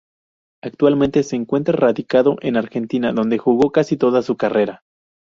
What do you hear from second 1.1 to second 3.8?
se encuentra radicado en Argentina, donde jugó